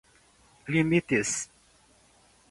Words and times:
limites 0.71 1.33